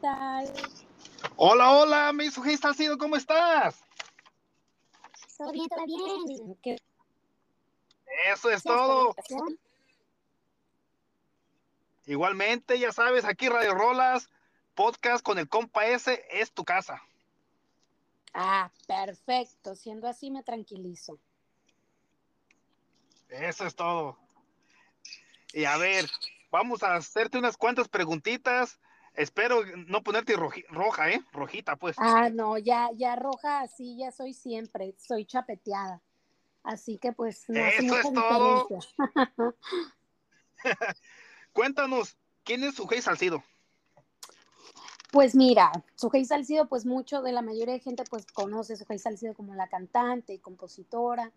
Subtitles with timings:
[0.00, 0.52] tal?
[1.36, 3.82] Hola, hola, mi sujeto Salcido, ¿cómo estás?
[5.36, 6.58] Todo bien, todo bien.
[6.62, 6.76] ¿Qué
[8.32, 9.14] Eso es todo.
[12.06, 14.30] Igualmente, ya sabes, aquí Radio Rolas,
[14.74, 17.02] podcast con el compa S, es tu casa.
[18.32, 19.74] Ah, perfecto.
[19.74, 21.18] Siendo así, me tranquilizo.
[23.28, 24.16] Eso es todo.
[25.52, 26.08] Y a ver,
[26.50, 28.78] vamos a hacerte unas cuantas preguntitas.
[29.18, 31.20] Espero no ponerte roja, ¿eh?
[31.32, 31.96] Rojita, pues.
[31.98, 36.00] Ah, no, ya, ya roja, así ya soy siempre, soy chapeteada.
[36.62, 38.68] Así que pues no Eso es todo.
[41.52, 43.42] Cuéntanos, ¿quién es Sujei Salcido?
[45.10, 49.00] Pues mira, Sujei Salcido, pues mucho de la mayoría de gente pues conoce a Sujei
[49.00, 51.32] Salcido como la cantante y compositora.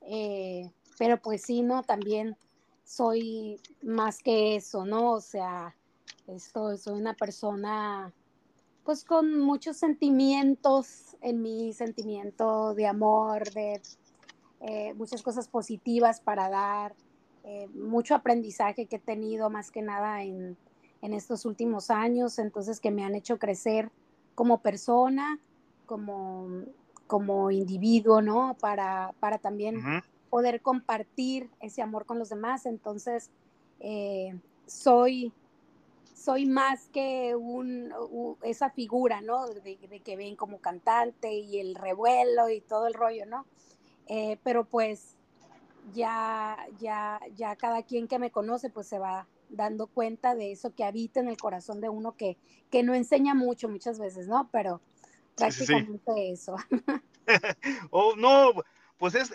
[0.00, 1.82] Eh, pero pues sí, ¿no?
[1.82, 2.38] También
[2.82, 5.12] soy más que eso, ¿no?
[5.12, 5.76] O sea,
[6.26, 8.12] esto, soy una persona
[8.84, 13.80] pues con muchos sentimientos en mi sentimiento de amor, de
[14.60, 16.94] eh, muchas cosas positivas para dar,
[17.44, 20.56] eh, mucho aprendizaje que he tenido más que nada en,
[21.02, 23.90] en, estos últimos años, entonces que me han hecho crecer
[24.34, 25.38] como persona,
[25.86, 26.48] como,
[27.06, 28.56] como individuo, ¿no?
[28.60, 29.82] Para, para también
[30.30, 32.66] poder compartir ese amor con los demás.
[32.66, 33.30] Entonces,
[33.80, 35.32] eh, soy,
[36.24, 37.92] soy más que un,
[38.42, 39.46] esa figura, ¿no?
[39.46, 43.46] De, que ven como cantante y el revuelo y todo el rollo, ¿no?
[44.06, 45.16] Eh, pero pues
[45.92, 50.74] ya, ya, ya cada quien que me conoce, pues se va dando cuenta de eso
[50.74, 52.38] que habita en el corazón de uno que,
[52.70, 54.48] que no enseña mucho muchas veces, ¿no?
[54.50, 54.80] Pero
[55.36, 56.56] prácticamente eso.
[57.90, 58.52] oh, no,
[58.98, 59.30] pues es,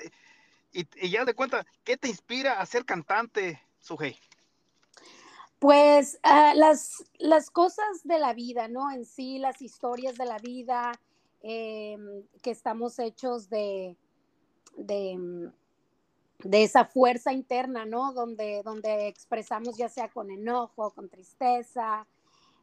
[0.71, 4.17] y, ya de cuenta, ¿qué te inspira a ser cantante, Sujei?
[5.59, 8.91] Pues ah, las, cosas de la vida, ¿no?
[8.91, 10.93] En sí, las historias de la vida,
[11.41, 13.97] em, que estamos hechos de,
[14.77, 15.51] de,
[16.44, 18.13] de, esa fuerza interna, ¿no?
[18.13, 22.07] Donde, donde expresamos ya sea con enojo, con tristeza,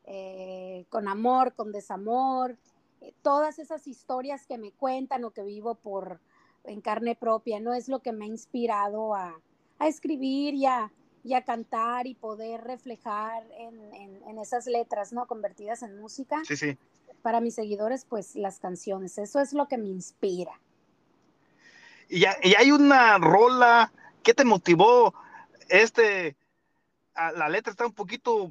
[0.04, 2.56] eh, con amor, con desamor,
[3.00, 6.20] eh, todas esas historias que me cuentan o que vivo por,
[6.64, 7.74] en carne propia, ¿no?
[7.74, 9.38] Es lo que me ha inspirado a,
[9.80, 10.90] escribir y a,
[11.44, 15.26] cantar y poder reflejar en, esas letras, ¿no?
[15.26, 16.42] Convertidas en música.
[16.44, 16.76] Sí, sí.
[17.22, 20.60] Para mis seguidores, pues las canciones, eso es lo que me inspira.
[22.08, 23.92] Y, hay una rola,
[24.22, 25.14] ¿qué te motivó?
[25.68, 26.36] Este,
[27.14, 28.50] la letra está un poquito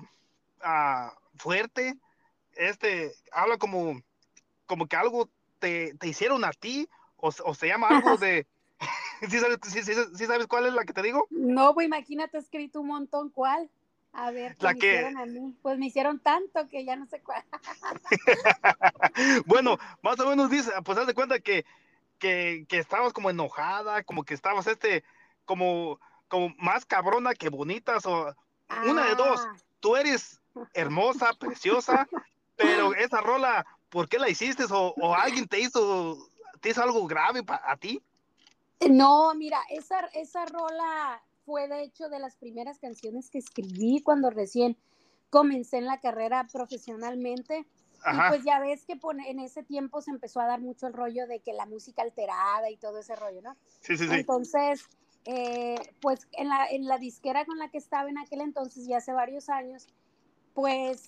[0.62, 1.98] ah, fuerte,
[2.56, 4.02] este, habla como,
[4.66, 8.46] como que algo te, te hicieron a ti o, se llama algo de...
[10.16, 11.28] ¿Sí sabes, cuál es la que te digo?
[11.30, 13.70] No, pues imagínate, he escrito un montón, ¿cuál?
[14.14, 15.56] A ver, ¿qué me hicieron a mí?
[15.62, 17.44] Pues me hicieron tanto que ya no sé cuál.
[19.46, 21.66] bueno, más o menos dice, pues haz de cuenta que,
[22.18, 25.04] que, estabas como enojada, como que estabas este,
[25.44, 26.00] como,
[26.30, 28.34] como más cabrona que bonitas, o
[28.88, 29.54] una de dos, ah.
[29.82, 30.42] tú eres
[30.74, 32.08] hermosa, preciosa,
[32.56, 34.64] pero esa rola, ¿por qué la hiciste?
[34.70, 36.32] O, o alguien te hizo
[36.66, 38.02] ¿Es algo grave para ti?
[38.90, 44.30] No, mira, esa, esa rola fue de hecho de las primeras canciones que escribí cuando
[44.30, 44.78] recién
[45.30, 47.66] comencé en la carrera profesionalmente.
[48.08, 51.26] Y pues ya ves que en ese tiempo se empezó a dar mucho el rollo
[51.26, 53.56] de que la música alterada y todo ese rollo, ¿no?
[53.80, 54.14] Sí, sí, sí.
[54.14, 54.86] Entonces,
[55.26, 58.98] eh, pues en la, en la disquera con la que estaba en aquel entonces, ya
[58.98, 59.88] hace varios años,
[60.54, 61.08] pues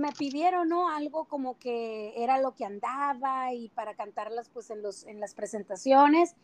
[0.00, 0.88] me pidieron, ¿no?
[0.88, 5.34] Algo como que era lo que andaba y para cantarlas pues en, los, en las
[5.34, 6.34] presentaciones.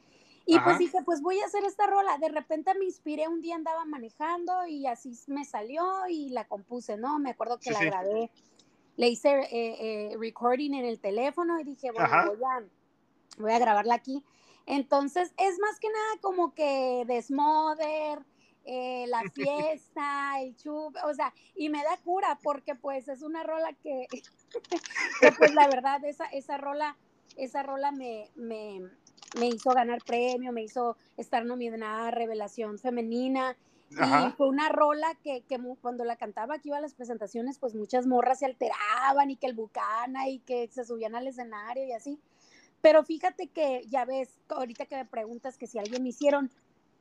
[0.46, 2.18] Y pues dije, pues voy a hacer esta rola.
[2.18, 6.98] De repente me inspiré, un día andaba manejando y así me salió y la compuse,
[6.98, 7.18] ¿no?
[7.18, 8.30] Me acuerdo que la grabé,
[8.96, 12.64] le hice eh, eh, recording en el teléfono y dije, bueno, voy a,
[13.38, 14.22] voy a grabarla aquí.
[14.66, 18.24] Entonces es más que nada como que desmoder,
[18.64, 23.42] eh, la fiesta, el chup, o sea, y me da cura porque pues es una
[23.42, 24.06] rola que,
[25.38, 26.96] pues la verdad, esa, esa rola,
[27.36, 28.80] esa rola me, me,
[29.38, 33.56] me, hizo ganar premio, me hizo estar nominada a Revelación Femenina.
[33.90, 37.76] Y fue una rola que, que, cuando la cantaba aquí iba a las presentaciones, pues
[37.76, 41.92] muchas morras se alteraban y que el bucana y que se subían al escenario y
[41.92, 42.18] así.
[42.80, 46.50] Pero fíjate que ya ves, ahorita que me preguntas que si alguien me hicieron,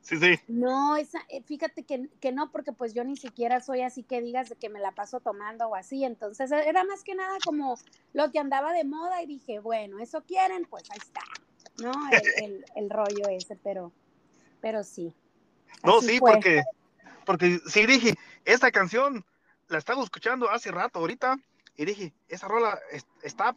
[0.04, 0.38] Sí, sí.
[0.48, 4.20] No, esa, eh, fíjate que, que, no, porque pues yo ni siquiera soy así que
[4.20, 6.04] digas de que me la paso tomando o así.
[6.04, 7.78] Entonces era más que nada como
[8.12, 11.22] lo que andaba de moda y dije, bueno, eso quieren, pues ahí está,
[11.78, 11.92] ¿no?
[12.42, 13.92] El, el, rollo ese, pero,
[14.60, 15.14] pero sí.
[15.82, 16.62] No, sí, porque,
[17.24, 19.24] porque sí dije, esta canción
[19.68, 21.36] la estaba escuchando hace rato, ahorita
[21.76, 22.78] y dije, esa rola
[23.22, 23.56] está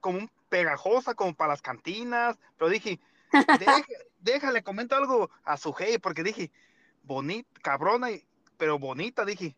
[0.00, 2.98] como pegajosa, como para las cantinas, pero dije,
[4.20, 6.50] déjale, comento algo a su hey, porque dije,
[7.02, 8.08] bonita, cabrona,
[8.56, 9.54] pero bonita, dije,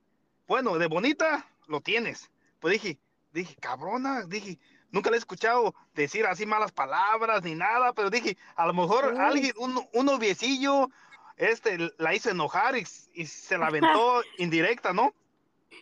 [0.48, 2.30] bueno, de bonita lo tienes.
[2.58, 2.98] Pues dije,
[3.32, 4.58] dije, cabrona, dije,
[4.90, 9.20] nunca le he escuchado decir así malas palabras ni nada, pero dije, a lo mejor
[9.20, 10.88] alguien, un, un noviecillo,
[11.36, 15.14] este, la hizo enojar y, y se la aventó indirecta, ¿no?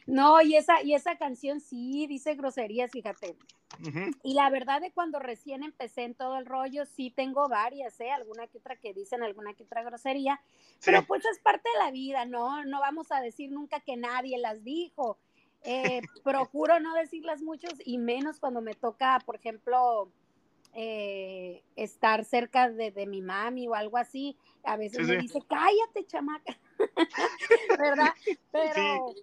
[0.07, 3.37] No, y esa, y esa canción sí dice groserías, fíjate.
[4.23, 8.11] Y la verdad de cuando recién empecé en todo el rollo, sí tengo varias, ¿eh?
[8.11, 10.41] Alguna que otra que dicen alguna que otra grosería,
[10.85, 12.65] pero pues es parte de la vida, ¿no?
[12.65, 15.19] No vamos a decir nunca que nadie las dijo.
[15.65, 20.11] Eh, procuro no decirlas muchos y menos cuando me toca, por ejemplo,
[20.75, 24.37] eh, estar cerca de, mi mami o algo así.
[24.63, 26.59] A veces me dice, cállate, chamaca,
[27.79, 28.15] ¿verdad?
[28.53, 29.15] Pero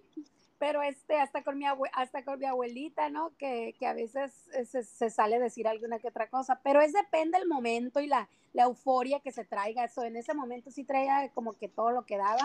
[0.58, 3.36] pero este, hasta con mi, hasta con mi abuelita, ¿no?
[3.36, 4.32] Que, a veces
[4.68, 8.28] se, sale a decir alguna que otra cosa, pero es depende del momento y la,
[8.64, 9.84] euforia que se traiga.
[9.84, 12.44] Eso en ese momento sí traía como que todo lo que daba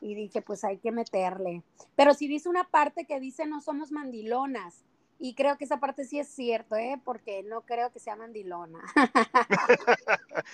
[0.00, 1.62] y dije, pues hay que meterle.
[1.94, 4.84] Pero si dice una parte que dice no somos mandilonas.
[5.18, 7.00] Y creo que esa parte sí es cierto, ¿eh?
[7.02, 8.80] Porque no creo que sea mandilona.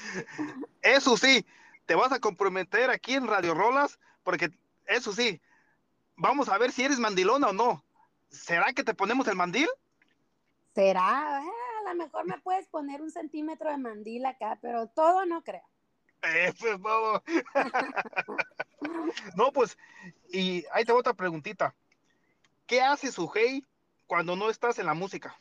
[0.82, 1.44] eso sí,
[1.84, 4.52] te vas a comprometer aquí en Radio Rolas, porque
[4.86, 5.40] eso sí,
[6.16, 7.84] vamos a ver si eres mandilona o no.
[8.30, 9.68] ¿Será que te ponemos el mandil?
[10.74, 15.26] Será, eh, a lo mejor me puedes poner un centímetro de mandil acá, pero todo
[15.26, 15.62] no creo.
[16.22, 17.22] Eso es todo.
[19.36, 19.76] no, pues,
[20.32, 21.74] y ahí te otra preguntita.
[22.66, 23.66] ¿Qué hace su hey
[24.06, 25.38] cuando no estás en la música?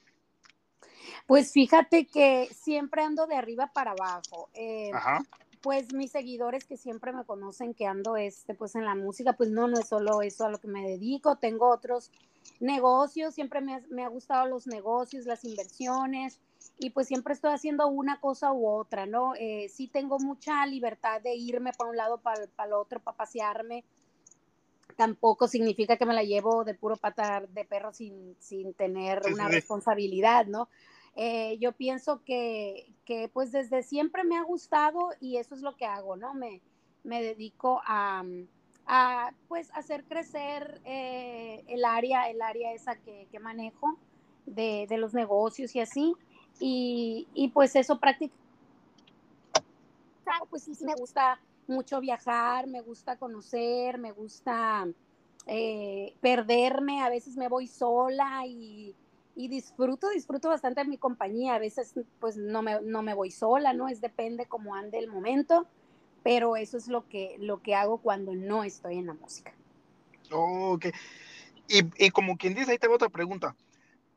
[1.27, 4.49] Pues fíjate que siempre ando de arriba para abajo.
[4.53, 5.21] Eh, Ajá
[5.61, 9.49] pues mis seguidores que siempre me conocen que ando este pues en la música, pues
[9.51, 12.11] no, no es solo eso a lo que me dedico, tengo otros
[12.59, 16.39] negocios, siempre me, me ha gustado los negocios, las inversiones
[16.79, 19.33] y pues siempre estoy haciendo una cosa u otra, ¿no?
[19.35, 23.17] Eh, sí tengo mucha libertad de irme para un lado, para, para el otro, para
[23.17, 23.83] pasearme.
[24.95, 29.47] Tampoco significa que me la llevo de puro patar de perro sin, sin tener una
[29.47, 30.69] responsabilidad, ¿no?
[31.15, 35.75] Eh, yo pienso que, que, pues desde siempre me ha gustado y eso es lo
[35.75, 36.33] que hago, ¿no?
[36.33, 36.61] Me,
[37.03, 38.23] me dedico a,
[38.85, 43.97] a, pues hacer crecer eh, el área, el área esa que, que manejo
[44.45, 46.15] de, de, los negocios y así.
[46.59, 48.41] Y, y pues eso prácticamente,
[50.49, 54.87] pues sí, sí me gusta mucho viajar, me gusta conocer, me gusta
[55.47, 58.95] eh, perderme, a veces me voy sola y
[59.35, 61.55] y disfruto, disfruto bastante de mi compañía.
[61.55, 63.87] A veces pues no me, no me voy sola, ¿no?
[63.87, 65.67] Es depende cómo ande el momento,
[66.23, 69.53] pero eso es lo que, lo que hago cuando no estoy en la música.
[70.31, 70.87] Ok.
[71.67, 73.55] Y, y como quien dice, ahí tengo otra pregunta.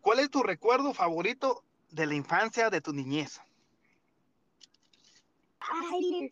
[0.00, 3.40] ¿Cuál es tu recuerdo favorito de la infancia, de tu niñez?
[5.60, 6.31] Ay,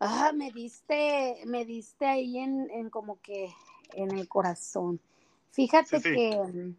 [0.00, 3.54] ah, me diste, me diste ahí en, en como que
[3.92, 5.00] en el corazón.
[5.52, 6.74] Fíjate que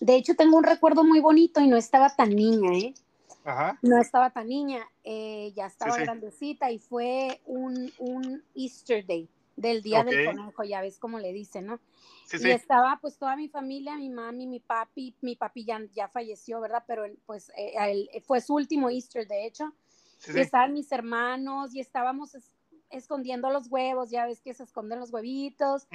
[0.00, 2.94] de hecho, tengo un recuerdo muy bonito y no estaba tan niña, ¿eh?
[3.44, 3.78] Ajá.
[3.82, 9.82] No estaba tan niña, eh, ya estaba grandecita y fue un, un, Easter Day del
[9.82, 11.78] día del conejo, ya ves cómo le dicen, ¿no?
[12.26, 16.08] Sí, y estaba pues toda mi familia, mi mami, mi papi, mi papi ya, ya
[16.08, 16.84] falleció, ¿verdad?
[16.86, 19.74] Pero pues eh, fue su último Easter, de hecho.
[20.34, 22.36] y estaban mis hermanos y estábamos
[22.90, 25.86] escondiendo los huevos, ya ves que se esconden los huevitos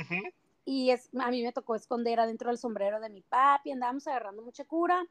[0.70, 4.44] y es, a mí me tocó esconder adentro del sombrero de mi papi, andábamos agarrando
[4.44, 5.04] mucha cura.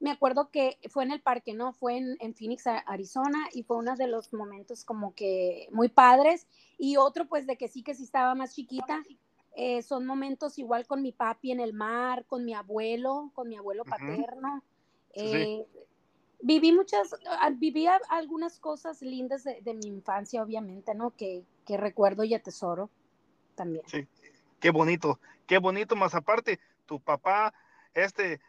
[0.00, 1.72] Me acuerdo que fue en el parque, ¿no?
[1.72, 6.46] Fue en, Phoenix, Arizona, y fue uno de los momentos como que muy padres.
[6.76, 9.02] Y otro, pues, de que sí, que sí estaba más chiquita.
[9.56, 13.56] Eh, son momentos igual con mi papi en el mar, con mi abuelo, con mi
[13.56, 14.62] abuelo paterno.
[15.14, 15.66] Eh,
[16.42, 21.16] viví muchas, ah, viví algunas cosas lindas de, mi infancia, obviamente, ¿no?
[21.16, 22.90] Que, que recuerdo y atesoro
[23.54, 23.84] también.
[23.86, 24.06] Sí
[24.60, 27.54] qué bonito, qué bonito, más aparte, tu papá,
[27.94, 28.40] este,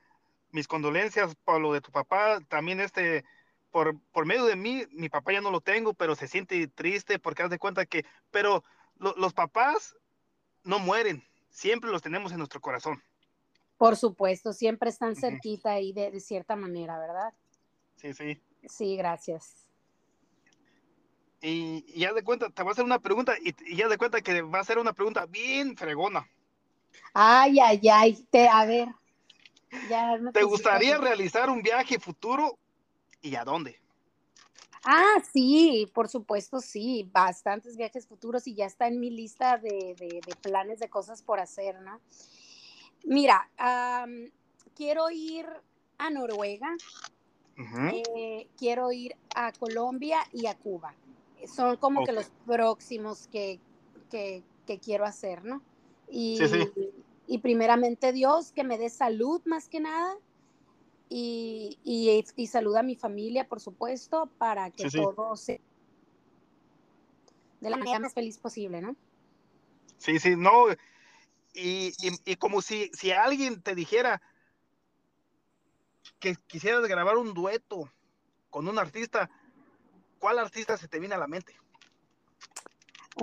[0.51, 3.23] mis condolencias por lo de tu papá, también este,
[3.71, 7.19] por, por medio de mí, mi papá ya no lo tengo, pero se siente triste
[7.19, 8.63] porque haz de cuenta que, pero
[8.97, 9.95] los papás
[10.63, 13.01] no mueren, siempre los tenemos en nuestro corazón.
[13.77, 17.33] Por supuesto, siempre están cerquita ahí de, de cierta manera, ¿verdad?
[17.95, 18.41] Sí, sí.
[18.67, 19.68] Sí, gracias
[21.41, 24.41] y, ya de cuenta, te voy a hacer una pregunta y, ya de cuenta que
[24.41, 26.27] va a ser una pregunta bien fregona.
[27.13, 28.89] Ay, ay, ay, te, a ver.
[30.33, 32.57] ¿Te gustaría realizar un viaje futuro
[33.21, 33.79] y a dónde?
[34.83, 39.95] Ah, sí, por supuesto, sí, bastantes viajes futuros y ya está en mi lista de,
[39.97, 41.99] de, planes de cosas por hacer, ¿no?
[43.03, 43.49] Mira,
[44.75, 45.45] quiero ir
[45.97, 46.75] a Noruega,
[47.91, 50.95] eh, quiero ir a Colombia y a Cuba.
[51.53, 53.59] Son como que los próximos que,
[54.09, 54.43] que,
[54.83, 55.61] quiero hacer, ¿no?
[56.09, 56.39] Y,
[57.27, 60.15] y primeramente Dios, que me dé salud más que nada.
[61.11, 65.59] Y, y, y salud a mi familia, por supuesto, para que todo sea
[67.61, 68.95] de la manera más feliz posible, ¿no?
[69.97, 70.67] Sí, sí, no.
[71.53, 71.91] Y,
[72.25, 74.21] y, como si, si alguien te dijera
[76.19, 77.91] que quisieras grabar un dueto
[78.49, 79.29] con un artista,
[80.19, 81.53] ¿cuál artista se te viene a la mente?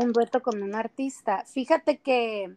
[0.01, 1.45] Un dueto con un artista.
[1.45, 2.55] Fíjate que,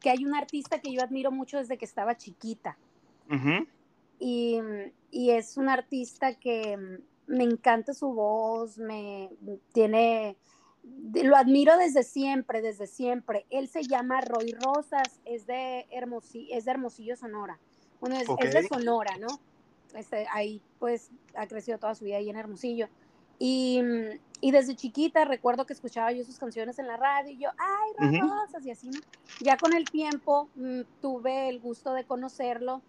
[0.00, 2.78] que hay un artista que yo admiro mucho desde que estaba chiquita.
[4.18, 4.58] y,
[5.10, 9.30] y, es un artista que me encanta su voz, me
[9.72, 10.38] tiene
[11.22, 13.46] lo admiro desde siempre, desde siempre.
[13.50, 17.58] Él se llama Roy Rosas, es de, Hermosillo, es de Hermosillo, Sonora.
[18.00, 19.28] Bueno, es, de Sonora, ¿no?
[19.94, 22.88] Este, ahí pues ha crecido toda su vida ahí en Hermosillo.
[23.38, 23.80] Y,
[24.40, 28.20] y, desde chiquita recuerdo que escuchaba yo sus canciones en la radio y yo, ay,
[28.20, 29.00] Rosas, y así, ¿no?
[29.40, 32.82] Ya con el tiempo mm, tuve el gusto de conocerlo,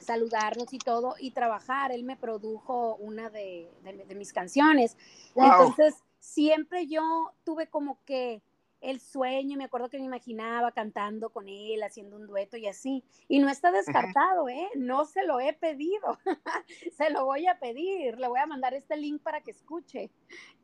[0.00, 1.92] saludarnos y todo, y trabajar.
[1.92, 4.96] Él me produjo una de, de, mis canciones.
[5.34, 8.42] Entonces, siempre yo tuve como que
[8.86, 13.02] el sueño, me acuerdo que me imaginaba cantando con él, haciendo un dueto y así.
[13.26, 14.68] Y no está descartado, ¿eh?
[14.76, 16.18] No se lo he pedido.
[16.96, 18.16] se lo voy a pedir.
[18.18, 20.10] Le voy a mandar este link para que escuche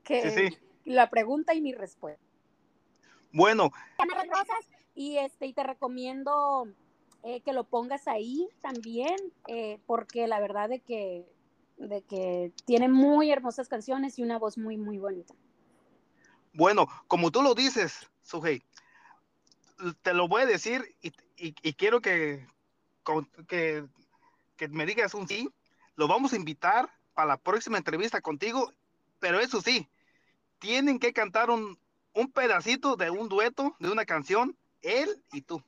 [0.05, 2.25] que la pregunta y mi respuesta.
[3.33, 3.71] Bueno.
[4.95, 6.69] Y, este, y te recomiendo
[7.25, 9.17] eh, que lo pongas ahí también,
[9.49, 11.26] eh, porque la verdad de que,
[11.76, 15.35] de que tiene muy hermosas canciones y una voz muy, muy bonita.
[16.55, 18.62] Bueno, como tú lo dices, Sujei,
[20.02, 22.47] te lo voy a decir y, quiero que,
[24.71, 25.49] me digas un sí.
[25.97, 28.73] Lo vamos a invitar para la próxima entrevista contigo,
[29.19, 29.88] pero eso sí,
[30.59, 31.79] tienen que cantar un,
[32.14, 35.62] un pedacito de un dueto, de una canción, él y tú.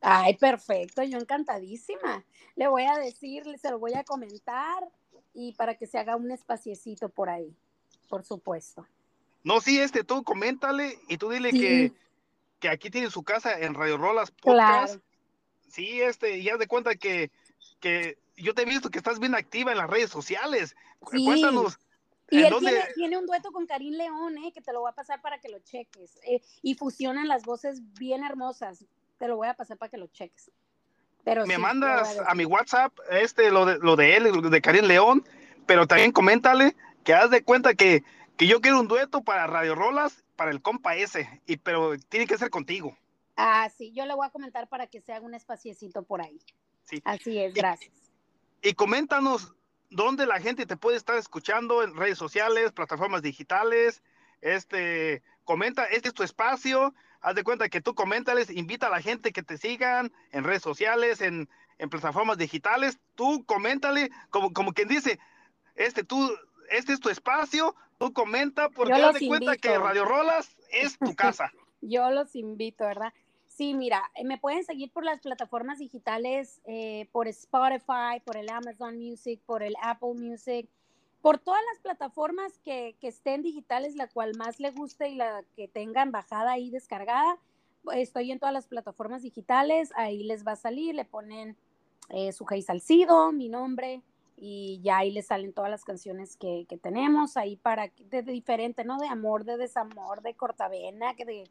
[0.00, 2.24] Ay, perfecto, yo encantadísima.
[2.56, 4.88] Le voy a decir, se lo voy a comentar
[5.32, 7.54] y para que se haga un espaciecito por ahí,
[8.08, 8.86] por supuesto.
[9.44, 11.92] No, sí, este, tú coméntale y tú dile que,
[12.60, 15.00] que, aquí tiene su casa en Radio Rolas Podcast.
[15.68, 17.30] Sí, este, ya de cuenta que,
[17.80, 20.76] que yo te he visto que estás bien activa en las redes sociales.
[21.00, 21.78] Cuéntanos.
[22.30, 22.54] Y él
[22.94, 25.50] tiene, un dueto con Karim León, eh, que te lo voy a pasar para que
[25.50, 26.18] lo cheques.
[26.26, 28.86] Eh, y fusionan las voces bien hermosas.
[29.18, 30.50] Te lo voy a pasar para que lo cheques.
[31.24, 35.24] Pero me mandas a, mi WhatsApp este lo de, lo de él, de Karim León,
[35.66, 38.02] pero también coméntale que haz de cuenta que
[38.42, 42.26] que yo quiero un dueto para Radio Rolas, para el compa ese, y, pero tiene
[42.26, 42.98] que ser contigo.
[43.36, 46.40] Ah, sí, yo le voy a comentar para que se haga un espaciecito por ahí.
[46.82, 47.00] Sí.
[47.04, 47.92] Así es, gracias.
[48.60, 49.54] Y, coméntanos
[49.90, 54.02] dónde la gente te puede estar escuchando en redes sociales, plataformas digitales.
[54.40, 56.96] Este, comenta, este es tu espacio.
[57.20, 60.62] Haz de cuenta que tú coméntales, invita a la gente que te sigan en redes
[60.62, 62.98] sociales, en, en plataformas digitales.
[63.14, 65.20] Tú coméntale, como, como quien dice,
[65.76, 66.28] este, tú
[66.72, 71.14] este es tu espacio, tú comenta porque haz de cuenta que Radio Rolas es tu
[71.16, 71.52] casa.
[71.80, 73.12] Yo los invito, ¿verdad?
[73.46, 78.48] Sí, mira, eh, me pueden seguir por las plataformas digitales, eh, por Spotify, por el
[78.48, 80.68] Amazon Music, por el Apple Music,
[81.20, 85.44] por todas las plataformas que, que estén digitales, la cual más le guste y la
[85.54, 87.38] que tengan bajada y descargada.
[87.92, 91.56] Estoy en todas las plataformas digitales, ahí les va a salir, le ponen
[92.08, 94.02] eh, su Salcido, mi nombre,
[94.44, 98.98] y ya ahí le salen todas las canciones que, tenemos ahí para de, diferente, ¿no?
[98.98, 101.48] De amor, de desamor, de cortavena, de,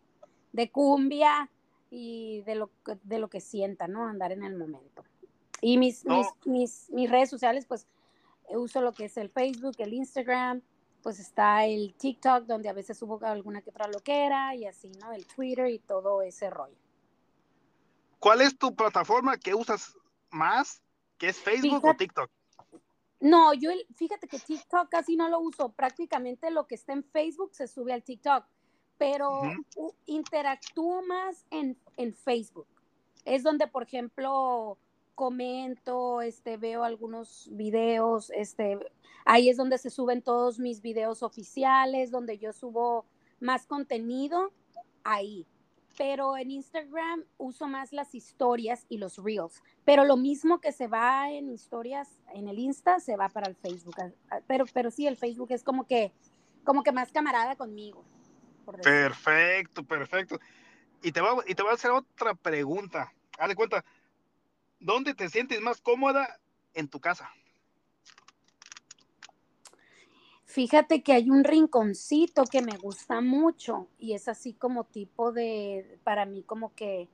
[0.51, 1.49] de cumbia
[1.89, 2.69] y de lo,
[3.03, 4.05] de lo que sienta, ¿no?
[4.05, 5.05] Andar en el momento.
[5.61, 6.03] Y mis,
[6.43, 7.87] mis, mis, redes sociales, pues
[8.49, 10.61] uso lo que es el Facebook, el Instagram,
[11.01, 15.13] pues está el TikTok, donde a veces subo alguna que otra loquera y así, ¿no?
[15.13, 16.75] El Twitter y todo ese rollo.
[18.19, 19.97] ¿Cuál es tu plataforma que usas
[20.29, 20.81] más?
[21.17, 22.29] ¿Que es Facebook o TikTok?
[23.21, 25.69] No, yo fíjate que TikTok casi no lo uso.
[25.69, 28.43] Prácticamente lo que está en Facebook se sube al TikTok,
[28.97, 29.41] pero
[30.07, 31.77] interactúo más en,
[32.15, 32.67] Facebook.
[33.23, 34.79] Es donde, por ejemplo,
[35.13, 38.79] comento, este, veo algunos videos, este,
[39.25, 43.05] ahí es donde se suben todos mis videos oficiales, donde yo subo
[43.39, 44.51] más contenido
[45.03, 45.45] ahí
[45.97, 49.61] pero en Instagram uso más las historias y los reels.
[49.85, 53.55] Pero lo mismo que se va en historias en el Insta, se va para el
[53.55, 53.95] Facebook.
[53.97, 56.11] Ah, ah, pero, pero sí, el Facebook es como que,
[56.63, 58.03] como que más camarada conmigo.
[58.83, 60.39] Perfecto, perfecto.
[61.01, 63.11] Y te, voy, y te voy a hacer otra pregunta.
[63.37, 63.83] Haz de cuenta,
[64.79, 66.39] ¿dónde te sientes más cómoda
[66.73, 67.29] en tu casa?
[70.51, 75.97] Fíjate que hay un rinconcito que me gusta mucho y es así como tipo de,
[76.03, 77.07] para mí como que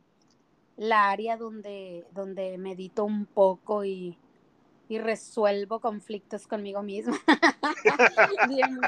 [0.76, 4.18] la área donde, donde medito un poco y,
[4.90, 7.16] y resuelvo conflictos conmigo misma.
[8.50, 8.80] bien,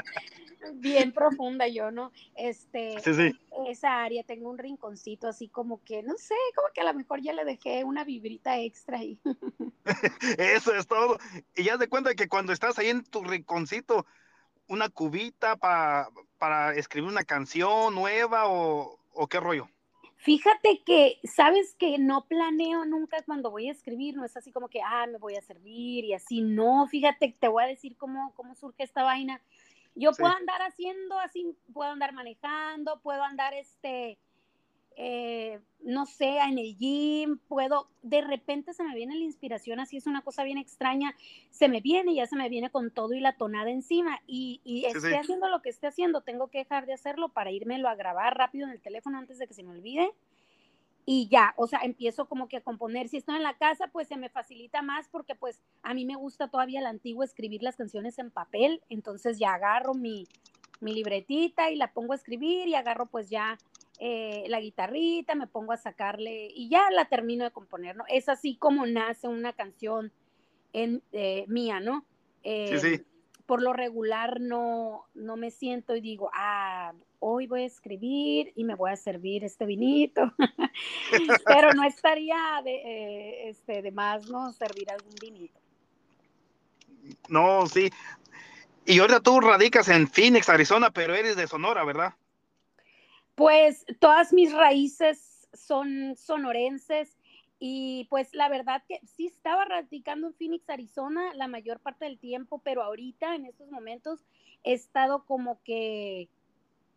[0.74, 2.10] bien, profunda yo, ¿no?
[2.34, 3.40] Este, sí, sí.
[3.68, 7.20] esa área tengo un rinconcito así como que, no sé, como que a lo mejor
[7.20, 9.20] ya le dejé una vibrita extra ahí.
[10.38, 11.18] Eso es todo.
[11.54, 14.06] Y ya de cuenta que cuando estás ahí en tu rinconcito,
[14.70, 19.68] una cubita para escribir una canción nueva o, o qué rollo?
[20.22, 24.68] Fíjate que, sabes que no planeo nunca cuando voy a escribir, no es así como
[24.68, 28.34] que, ah, me voy a servir y así, no, fíjate, te voy a decir cómo,
[28.34, 29.40] cómo surge esta vaina.
[29.94, 34.18] Yo puedo andar haciendo así, puedo andar manejando, puedo andar este,
[34.96, 39.96] eh, no sé, en el gym, puedo, de repente se me viene la inspiración, así
[39.96, 41.14] es una cosa bien extraña,
[41.50, 44.84] se me viene, ya se me viene con todo y la tonada encima, y, y
[44.84, 48.36] esté haciendo lo que esté haciendo, tengo que dejar de hacerlo para irmelo a grabar
[48.36, 50.12] rápido en el teléfono antes de que se me olvide,
[51.06, 54.06] y ya, o sea, empiezo como que a componer, si estoy en la casa, pues
[54.06, 57.76] se me facilita más porque pues a mí me gusta todavía la antigua escribir las
[57.76, 60.28] canciones en papel, entonces ya agarro mi,
[60.80, 63.58] mi libretita y la pongo a escribir y agarro pues ya
[64.02, 68.04] eh, la guitarrita, me pongo a sacarle y ya la termino de componer, ¿no?
[68.08, 70.10] Es así como nace una canción
[70.72, 72.06] en, eh, mía, ¿no?
[72.42, 72.94] sí, sí.
[72.94, 73.04] Em,
[73.44, 78.64] por lo regular no, no me siento y digo, ah, hoy voy a escribir y
[78.64, 80.32] me voy a servir este vinito,
[81.46, 84.52] pero no estaría de, eh, este, de más, ¿no?
[84.52, 85.60] Servir algún vinito.
[87.28, 87.90] No, sí.
[88.86, 92.14] Y ahora tú radicas en Phoenix, Arizona, pero eres de Sonora, ¿verdad?
[93.34, 97.16] Pues todas mis raíces son sonorenses
[97.58, 102.18] y pues la verdad que sí estaba radicando en Phoenix, Arizona la mayor parte del
[102.18, 104.24] tiempo, pero ahorita en estos momentos
[104.64, 106.28] he estado como que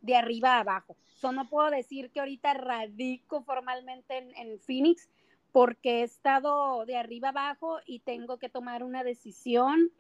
[0.02, 0.96] de arriba a abajo.
[1.16, 5.10] So, no puedo decir que ahorita radico formalmente en, Phoenix
[5.52, 9.92] porque he estado de arriba abajo y tengo que tomar una decisión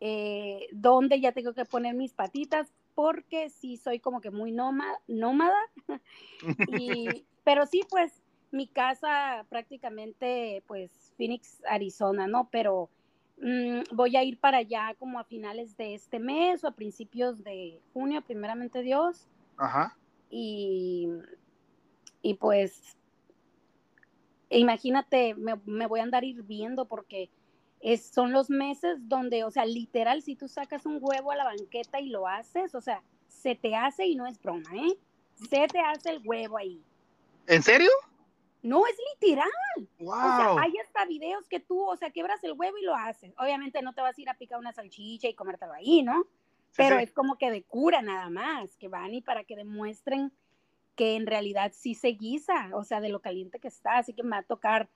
[0.00, 4.98] eh, donde ya tengo que poner mis patitas porque sí soy como que muy nómada,
[5.06, 5.60] nómada.
[7.44, 12.48] pero sí, pues mi casa prácticamente, pues Phoenix, Arizona, ¿no?
[12.50, 12.88] Pero
[13.36, 17.44] mm, voy a ir para allá como a finales de este mes o a principios
[17.44, 19.28] de junio, primeramente Dios.
[19.58, 19.94] Ajá.
[20.30, 21.08] Y,
[22.22, 22.96] y pues,
[24.48, 27.28] imagínate, me, me voy a andar hirviendo porque
[28.12, 32.00] son los meses donde, o sea, literal, si tú sacas un huevo a la banqueta
[32.00, 34.98] y lo haces, o sea, se te hace y no es broma, ¿eh?
[35.48, 36.82] Se te hace el huevo ahí.
[37.46, 37.90] ¿En serio?
[38.62, 39.48] No, es literal.
[40.00, 40.08] Wow.
[40.08, 43.32] O sea, hay hasta videos que tú, o sea, quebras el huevo y lo haces.
[43.38, 46.26] Obviamente no te vas a ir a picar una salchicha y comértelo ahí, ¿no?
[46.76, 50.32] Pero es como que de cura nada más, que van y para que demuestren
[50.94, 53.98] que en realidad sí se guisa, o sea, de lo caliente que está.
[53.98, 54.88] Así que me va a tocar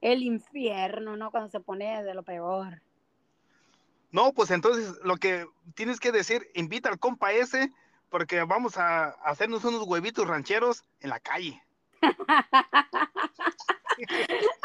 [0.00, 1.30] el infierno, ¿no?
[1.30, 2.82] Cuando se pone de lo peor.
[4.10, 7.72] No, pues entonces lo que tienes que decir, invita al compa ese,
[8.08, 11.62] porque vamos a hacernos unos huevitos rancheros en la calle.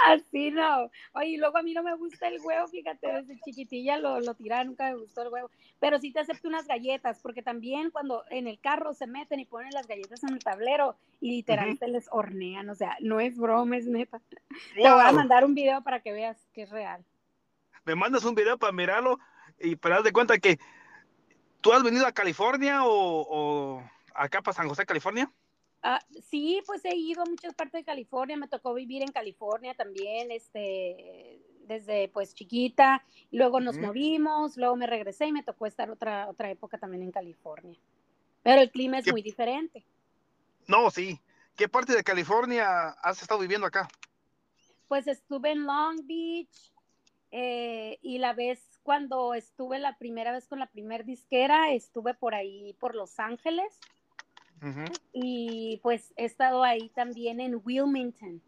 [0.06, 0.90] Así no.
[1.14, 4.64] Oye, luego a mí no me gusta el huevo, fíjate, desde chiquitilla lo, lo tiraba,
[4.64, 5.50] nunca me gustó el huevo.
[5.80, 9.46] Pero sí te acepto unas galletas, porque también cuando en el carro se meten y
[9.46, 13.78] ponen las galletas en el tablero y literalmente les hornean, o sea, no es broma,
[13.78, 14.22] es neta.
[14.76, 17.04] Te voy a mandar un video para que veas que es real.
[17.86, 19.20] Me mandas un video para mirarlo
[19.60, 20.60] y para de cuenta que
[21.62, 25.32] tú has venido a California o, o acá para San José, California.
[25.86, 29.74] Ah, sí, pues he ido a muchas partes de California, me tocó vivir en California
[29.74, 35.92] también, este, desde pues chiquita, luego nos movimos, luego me regresé y me tocó estar
[35.92, 37.78] otra, otra época también en California.
[38.44, 39.84] Pero el clima es muy diferente.
[40.68, 41.20] No, sí.
[41.58, 43.90] ¿Qué parte de California has estado viviendo acá?
[44.88, 46.72] Pues estuve en Long Beach
[47.32, 52.36] eh, y la vez cuando estuve la primera vez con la primer disquera, estuve por
[52.36, 53.80] ahí, por Los Ángeles.
[55.12, 58.42] Y pues he estado ahí también en Wilmington.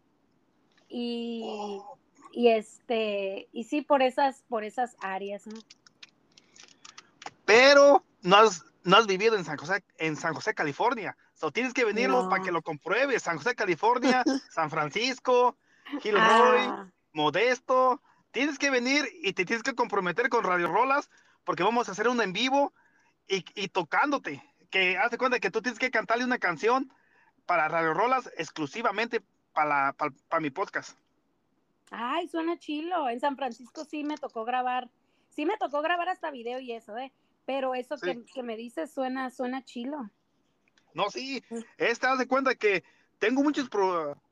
[0.88, 1.80] Y,
[2.32, 5.58] y, este, y sí, por esas, por esas áreas, ¿no?
[7.44, 11.16] Pero no has, no has vivido en San José, en San José, California.
[11.34, 13.22] So, tienes que venirlo para que lo compruebes.
[13.22, 15.56] San José, California, San Francisco,
[16.00, 16.90] Gilroy, ah.
[17.12, 18.00] Modesto.
[18.30, 21.10] Tienes que venir y te tienes que comprometer con Radio Rolas
[21.44, 22.72] porque vamos a hacer un en vivo
[23.28, 26.92] y, y tocándote que hace cuenta que tú tienes que cantarle una canción
[27.46, 30.98] para Radio Rolas exclusivamente para, para, mi podcast.
[31.90, 33.08] Ay, suena chilo.
[33.08, 34.90] En San Francisco sí me tocó grabar,
[35.30, 37.12] sí me tocó grabar hasta video y eso, ¿eh?
[37.46, 40.10] Pero eso que, que, me dices suena, suena chilo.
[40.94, 41.44] No, sí,
[41.78, 42.82] este, haz de cuenta que
[43.18, 43.68] tengo muchos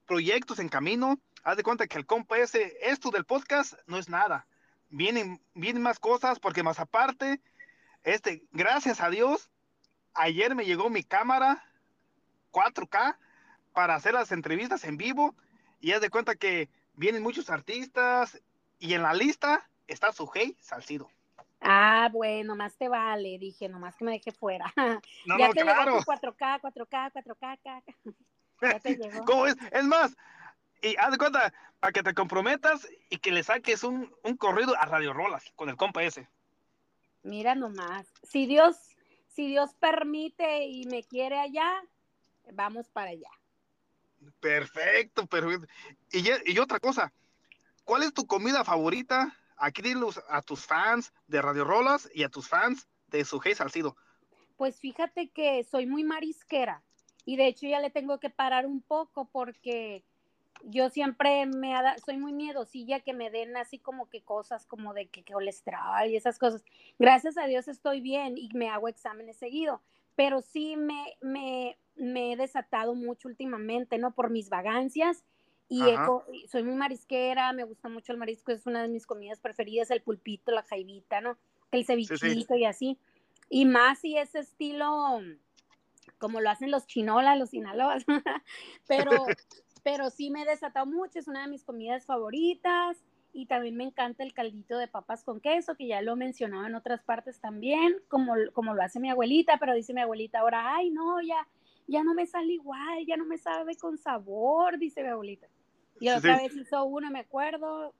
[0.06, 1.18] proyectos en camino.
[1.42, 4.46] Haz de cuenta que el compa ese, esto del podcast no es nada.
[4.88, 7.40] Vienen, vienen más cosas porque más aparte,
[8.02, 9.50] este, gracias a Dios,
[10.14, 11.64] ayer me llegó mi cámara
[12.52, 13.16] 4K
[13.72, 15.34] para hacer las entrevistas en vivo
[15.80, 18.40] y haz de cuenta que vienen muchos artistas
[18.78, 21.10] y en la lista está Sujei Salcido.
[21.60, 24.72] Ah, bueno, más te vale, dije, nomás que me deje fuera.
[25.26, 26.00] No, ya no, te claro.
[26.00, 27.82] 4K, 4K, 4K.
[28.60, 29.24] Ya te llegó.
[29.24, 29.56] ¿Cómo es?
[29.72, 30.16] Es más,
[30.82, 34.76] y haz de cuenta, para que te comprometas y que le saques un, un corrido
[34.78, 36.28] a Radio Rolas con el compa ese.
[37.22, 38.93] Mira nomás, si Dios,
[39.34, 41.82] si Dios permite y me quiere allá,
[42.52, 43.30] vamos para allá.
[44.40, 45.66] Perfecto, perfecto.
[46.12, 47.12] Y, y otra cosa,
[47.84, 49.36] ¿cuál es tu comida favorita?
[49.56, 53.96] Aquí dilos a tus fans de Radio Rolas y a tus fans de Sujei Salcido.
[54.56, 56.82] Pues fíjate que soy muy marisquera
[57.24, 60.04] y de hecho ya le tengo que parar un poco porque
[60.66, 61.74] yo siempre me
[62.04, 66.16] soy muy miedosilla que me den así como que cosas como de que, colesterol y
[66.16, 66.64] esas cosas.
[66.98, 69.80] Gracias a Dios estoy bien y me hago exámenes seguido,
[70.16, 74.14] pero sí me, me, me he desatado mucho últimamente, ¿no?
[74.14, 75.24] Por mis vagancias
[75.68, 75.80] y
[76.48, 80.02] soy muy marisquera, me gusta mucho el marisco, es una de mis comidas preferidas, el
[80.02, 81.38] pulpito, la jaivita, ¿no?
[81.70, 82.98] El cevichito y así.
[83.48, 85.20] Y más si ese estilo,
[86.18, 88.04] como lo hacen los chinolas, los sinaloas,
[88.86, 89.10] pero,
[89.84, 92.96] pero sí me he desatado mucho, es una de mis comidas favoritas
[93.34, 96.66] y también me encanta el caldito de papas con queso, que ya lo he mencionado
[96.66, 100.74] en otras partes también, como, como lo hace mi abuelita, pero dice mi abuelita ahora,
[100.74, 101.46] ay, no, ya,
[101.86, 105.48] ya no me sale igual, ya no me sabe con sabor, dice mi abuelita.
[106.00, 107.92] Y otra vez hizo uno, me acuerdo,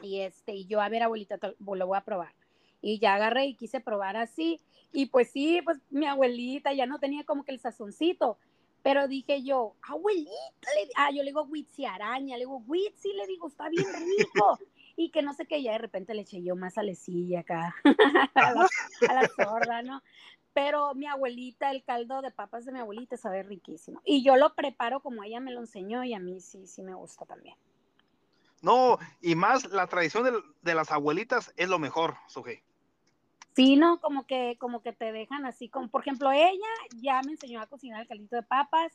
[0.00, 2.34] y este, y yo, a ver, abuelita, lo voy a probar.
[2.80, 4.60] Y ya agarré y quise probar así,
[4.92, 8.38] y pues sí, pues mi abuelita ya no tenía como que el sazoncito,
[8.82, 10.30] pero dije yo, abuelita,
[10.96, 14.58] ah, yo le digo Witsi araña, le digo Witsi, le digo, está bien rico.
[14.96, 17.74] y que no sé qué, ya de repente le eché yo más alecilla acá,
[18.34, 18.68] a, la,
[19.08, 20.02] a la sorda, ¿no?
[20.52, 24.00] pero mi abuelita, el caldo de papas de mi abuelita sabe riquísimo.
[24.04, 26.94] Y yo lo preparo como ella me lo enseñó y a mí sí, sí me
[26.94, 27.56] gusta también.
[28.60, 32.62] No, y más la tradición de, las abuelitas es lo mejor, Suje.
[33.56, 36.58] No, como que, como que te dejan así, como por ejemplo, ella
[37.00, 38.92] ya me enseñó a cocinar el caldito de papas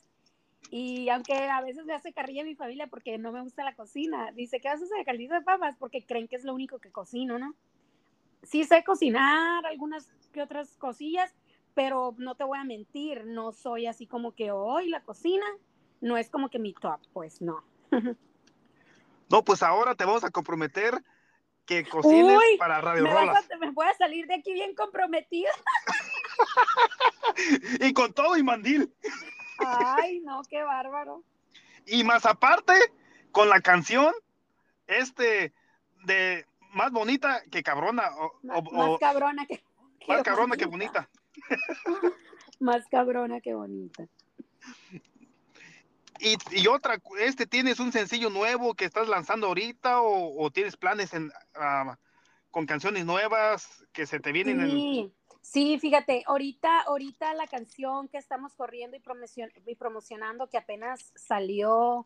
[0.72, 4.32] y aunque a veces me hace carrilla mi familia porque no me gusta la cocina,
[4.34, 5.76] dice, ¿qué haces el caldito de papas?
[5.78, 7.56] Porque creen que es lo único que cocino, ¿no?
[8.44, 11.34] Sí sé cocinar algunas que otras cosillas,
[11.74, 15.46] pero no te voy a mentir, no soy así como que hoy la cocina,
[16.02, 17.64] no es como que mi top, pues no.
[19.30, 21.04] No, pues ahora te vamos a comprometer
[21.68, 23.48] que cocines para Radio me Rolas.
[23.60, 25.50] me voy a salir de aquí bien comprometida.
[27.82, 28.92] y con todo y mandil.
[29.60, 31.24] Ay, no, qué bárbaro.
[31.86, 32.74] Y más aparte,
[33.32, 34.14] con la canción,
[34.88, 35.54] este,
[36.06, 38.12] de más bonita que cabrona.
[38.44, 39.62] más, cabrona que.
[40.08, 41.10] más cabrona que bonita.
[42.60, 44.08] Más cabrona que bonita.
[46.20, 51.32] Y, otra, este tienes un sencillo nuevo que estás lanzando ahorita o, tienes planes en,
[51.56, 51.98] ah,
[52.52, 58.18] con canciones nuevas que se te vienen sí, sí, fíjate, ahorita, ahorita la canción que
[58.18, 59.02] estamos corriendo y,
[59.66, 62.04] y promocionando que apenas salió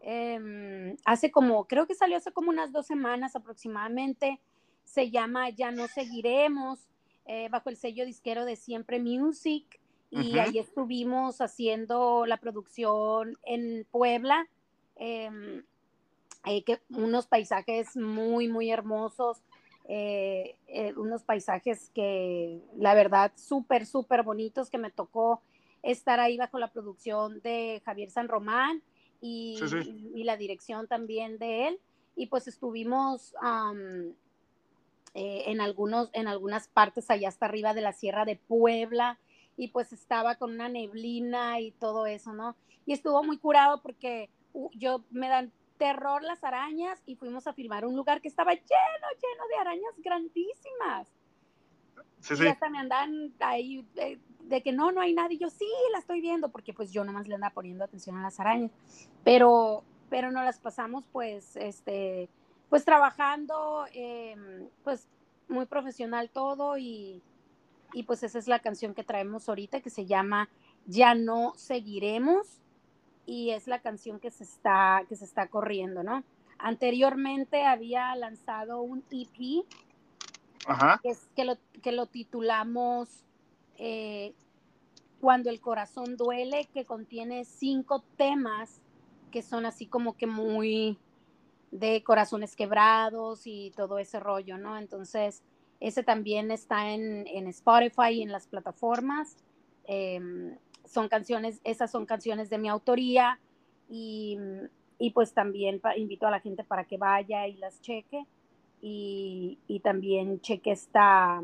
[0.00, 4.40] em, hace como, creo que salió hace como unas dos semanas aproximadamente,
[4.84, 6.88] se llama Ya no seguiremos
[7.26, 9.80] eh, bajo el sello disquero de Siempre Music
[10.22, 14.46] y ahí estuvimos haciendo la producción en Puebla,
[14.96, 15.64] em,
[16.46, 19.42] eh, que, unos paisajes muy, muy hermosos,
[19.86, 20.56] eh,
[20.96, 25.42] unos paisajes que la verdad súper, súper bonitos que me tocó
[25.82, 28.82] estar ahí bajo la producción de Javier San Román
[29.20, 29.58] y,
[30.14, 31.80] y la dirección también de él.
[32.16, 33.34] Y pues estuvimos
[35.14, 39.18] eh, en, algunos, en algunas partes allá hasta arriba de la Sierra de Puebla
[39.56, 42.56] y pues estaba con una neblina y todo eso, ¿no?
[42.86, 47.52] Y estuvo muy curado porque uh, yo me dan terror las arañas y fuimos a
[47.52, 51.08] filmar un lugar que estaba lleno, lleno de arañas grandísimas.
[52.20, 55.36] Sí, y hasta me andan ahí de, de, que no, no hay nadie.
[55.36, 58.40] Yo sí, la estoy viendo porque pues yo nomás le andaba poniendo atención a las
[58.40, 58.70] arañas.
[59.24, 62.30] Pero, pero no las pasamos pues, este,
[62.70, 65.06] pues trabajando, em, pues
[65.48, 67.22] muy profesional todo y,
[67.94, 70.48] y, pues esa es la canción que traemos ahorita que se llama
[70.86, 72.60] Ya no seguiremos
[73.26, 76.24] y es la canción que se está, que se está corriendo, ¿no?
[76.58, 79.64] Anteriormente había lanzado un EP
[81.02, 83.24] Que, que, lo, que lo titulamos
[83.76, 84.34] eh,
[85.20, 88.80] Cuando el corazón duele, que contiene cinco temas
[89.30, 90.96] que son así como que muy
[91.72, 94.78] de corazones quebrados y todo ese rollo, ¿no?
[94.78, 95.42] Entonces,
[95.80, 99.36] ese también está en, en Spotify y en las plataformas.
[99.86, 103.38] Em, son canciones, esas son canciones de mi autoría
[103.88, 104.38] y,
[104.98, 108.26] y pues también invito a la gente para que vaya y las cheque
[108.80, 111.42] y, y también cheque esta,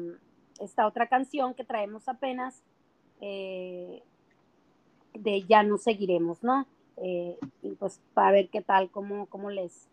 [0.61, 2.62] esta otra canción que traemos apenas
[3.21, 4.03] eh,
[5.14, 6.66] de Ya no seguiremos, ¿no?
[6.97, 9.88] Eh, y pues para ver qué tal, cómo, cómo les,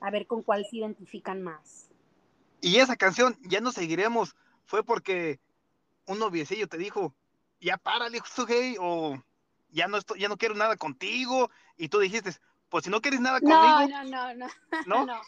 [0.00, 1.88] a ver con cuál se identifican más.
[2.60, 5.40] Y esa canción, Ya no seguiremos, fue porque
[6.06, 7.14] un noviecillo te dijo,
[7.60, 9.22] ya párale, gay, o
[9.70, 12.32] ya no, estoy, ya no quiero nada contigo, y tú dijiste,
[12.68, 13.60] pues si no quieres nada conmigo.
[13.60, 14.46] No, no, no, no.
[14.86, 15.06] ¿No?
[15.06, 15.22] no,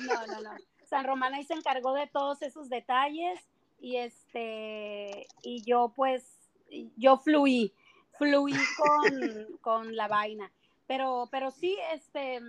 [0.00, 0.50] no, no, no.
[0.88, 3.40] San Román ahí se encargó de todos esos detalles
[3.80, 6.38] y este, y yo pues,
[6.96, 7.72] yo fluí,
[8.18, 10.52] fluí con, con la vaina.
[10.86, 12.40] Pero, pero sí, este,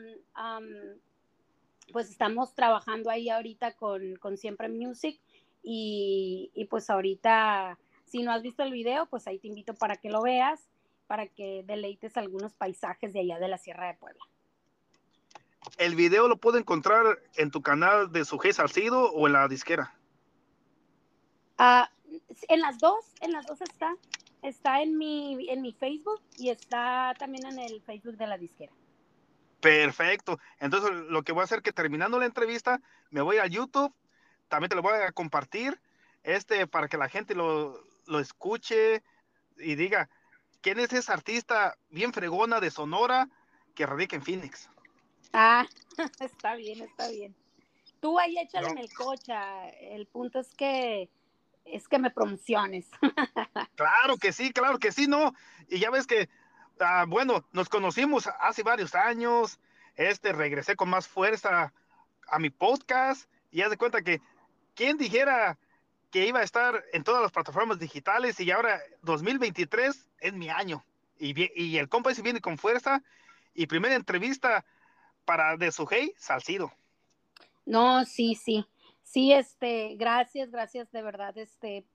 [1.92, 5.20] pues estamos trabajando ahí ahorita con, con Siempre Music
[5.62, 9.96] y, y pues ahorita si no has visto el video, pues ahí te invito para
[9.96, 10.70] que lo veas,
[11.08, 14.24] para que deleites algunos paisajes de allá de la Sierra de Puebla.
[15.80, 19.96] ¿El video lo puedo encontrar en tu canal de Sujé Salcido o en la disquera?
[21.58, 21.90] Ah,
[22.50, 23.96] en las dos, en las dos está.
[24.44, 28.74] Está en mi, en mi Facebook y está también en el Facebook de la disquera.
[29.64, 30.40] Perfecto.
[30.60, 33.94] Entonces lo que voy a hacer es que terminando la entrevista, me voy a YouTube,
[34.50, 35.80] también te lo voy a compartir,
[36.24, 39.02] este, para que la gente lo, lo escuche
[39.58, 40.10] y diga,
[40.62, 43.30] ¿quién es esa artista bien fregona de Sonora
[43.74, 44.70] que radica en Phoenix?
[45.32, 45.66] Ah,
[46.20, 47.34] está bien, está bien.
[48.02, 49.70] Tú ahí échale en el cocha.
[49.70, 51.10] El punto es que
[51.64, 52.88] es que me promociones.
[53.76, 55.34] Claro que sí, claro que sí, no.
[55.68, 56.30] Y ya ves que,
[56.80, 59.60] ah, bueno, nos conocimos hace varios años.
[59.96, 61.74] Este regresé con más fuerza
[62.28, 64.22] a mi podcast y haz de cuenta que
[64.76, 65.58] quién dijera
[66.12, 70.86] que iba a estar en todas las plataformas digitales y ahora 2023 es mi año.
[71.20, 73.02] Y, el compa viene con fuerza
[73.54, 74.66] y primera entrevista
[75.26, 76.72] para de Sujei Salcido.
[77.66, 78.66] No, sí, sí.
[79.02, 81.86] Sí, este, gracias, gracias de verdad, este,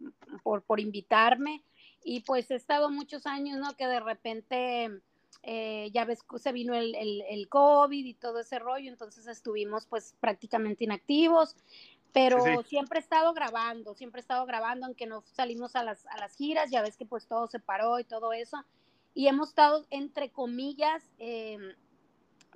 [0.42, 1.62] por, por invitarme.
[2.04, 3.76] Y pues he estado muchos años, ¿no?
[3.76, 5.00] Que de repente,
[5.42, 9.86] eh, ya ves, se vino el, el, el, COVID y todo ese rollo, entonces estuvimos
[9.86, 11.56] pues prácticamente inactivos
[12.12, 16.18] pero siempre he estado grabando, siempre he estado grabando, aunque no salimos a las, a
[16.18, 18.64] las giras, ya ves que pues todo se paró y todo eso,
[19.14, 21.74] y hemos estado, entre comillas, em,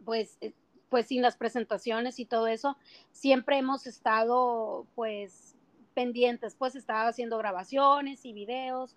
[0.04, 0.52] pues, eh,
[0.88, 2.76] pues sin las presentaciones y todo eso,
[3.12, 5.54] siempre hemos estado pues
[5.94, 8.96] pendientes, pues estaba haciendo grabaciones y videos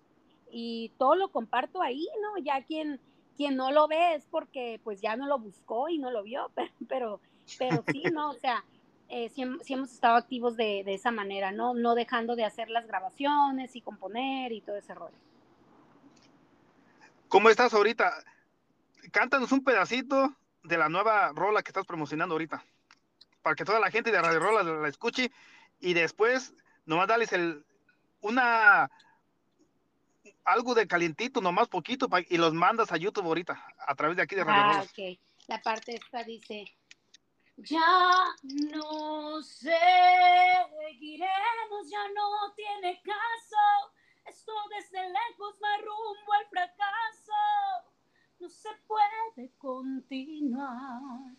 [0.50, 2.42] y todo lo comparto ahí, ¿no?
[2.42, 3.00] Ya quien,
[3.36, 6.50] quien no lo ve es porque pues ya no lo buscó y no lo vio,
[6.88, 7.20] pero,
[7.58, 8.30] pero, sí, ¿no?
[8.30, 8.64] O sea,
[9.08, 11.74] eh, sí, hemos estado activos de, de, esa manera, ¿no?
[11.74, 15.16] No dejando de hacer las grabaciones y componer y todo ese rollo.
[17.28, 18.12] ¿Cómo estás ahorita?
[19.10, 20.34] Cántanos un pedacito
[20.66, 22.64] de la nueva rola que estás promocionando ahorita,
[23.42, 25.30] para que toda la gente de Radio Rola la, escuche
[25.80, 26.54] y después
[26.84, 27.64] nomás dales el,
[28.20, 28.90] una
[30.46, 34.34] algo de calientito, nomás poquito, y los mandas a YouTube ahorita, a través de aquí
[34.34, 35.18] de Radio ah, ok.
[35.48, 36.64] La parte esta dice,
[37.56, 38.34] ya
[38.72, 39.80] no seguiremos,
[41.90, 43.92] ya no tiene caso.
[44.26, 47.32] Esto desde lejos va rumbo al fracaso.
[48.40, 51.32] No se puede continuar.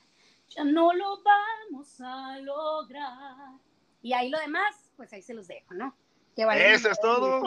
[0.49, 3.59] Ya no lo vamos a lograr.
[4.01, 5.95] Y ahí lo demás, pues ahí se los dejo, ¿no?
[6.37, 7.43] Eso es todo.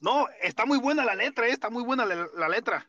[0.00, 2.86] No, está muy buena la letra, eh, está muy buena la letra.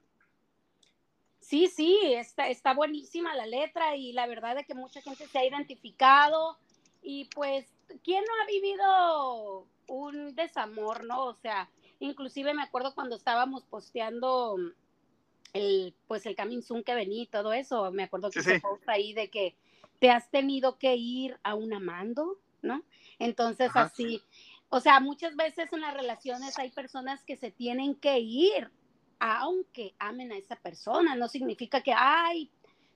[1.39, 5.37] Sí, sí, está, está buenísima la letra y la verdad es que mucha gente se
[5.37, 6.57] ha identificado
[7.03, 7.67] y pues,
[8.03, 11.25] ¿quién no ha vivido un desamor, no?
[11.25, 14.55] O sea, inclusive me acuerdo cuando estábamos posteando
[15.51, 19.29] el, pues el Coming que venía y todo eso, me acuerdo que se ahí de
[19.29, 19.55] que
[19.99, 22.83] te has tenido que ir a un amando, ¿no?
[23.19, 24.21] Entonces así,
[24.75, 28.71] o sea, muchas veces en las relaciones hay personas que se tienen que ir
[29.19, 32.49] aunque amen a esa persona, no significa que, ay,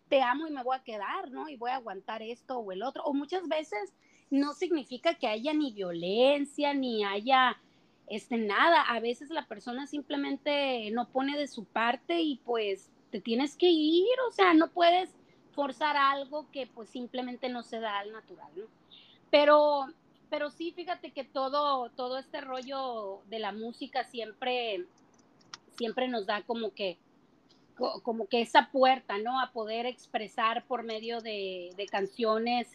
[0.09, 1.47] te amo y me voy a quedar, ¿no?
[1.47, 3.03] Y voy a aguantar esto o el otro.
[3.03, 3.93] O muchas veces
[4.31, 7.61] no significa que haya ni violencia, ni haya
[8.07, 8.81] este, nada.
[8.81, 13.69] A veces la persona simplemente no pone de su parte y pues te tienes que
[13.69, 15.11] ir, o sea, no puedes
[15.51, 18.65] forzar algo que pues simplemente no se da al natural, ¿no?
[19.29, 19.85] Pero,
[20.29, 24.85] pero sí, fíjate que todo, todo este rollo de la música siempre,
[25.77, 26.97] siempre nos da como que,
[28.03, 29.39] como que esa puerta, ¿no?
[29.39, 32.67] A poder expresar por medio de, de canciones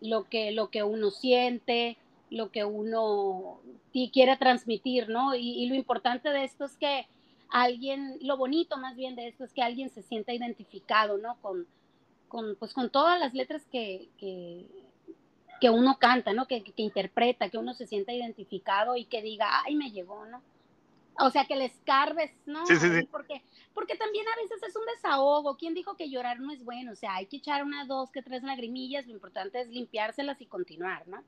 [0.00, 1.98] lo que, lo que uno siente,
[2.30, 3.60] lo que uno
[4.12, 5.34] quiere transmitir, ¿no?
[5.34, 7.06] Y, lo importante de esto es que
[7.50, 11.36] alguien, lo bonito más bien de esto es que alguien se sienta identificado, ¿no?
[11.42, 11.66] Con,
[12.28, 14.66] con, pues, con todas las letras que, que,
[15.60, 16.46] que uno canta, ¿no?
[16.46, 20.42] Que, que, interpreta, que uno se sienta identificado y que diga, ay, me llegó, ¿no?
[21.18, 22.66] O sea, que le escarbes, ¿no?
[22.66, 23.06] Sí, sí, sí.
[23.10, 23.42] Porque,
[23.74, 25.56] porque también a veces es un desahogo.
[25.56, 26.92] ¿Quién dijo que llorar no es bueno?
[26.92, 29.06] O sea, hay que echar una, dos, que tres lagrimillas.
[29.06, 31.22] Lo importante es limpiárselas y continuar, ¿no?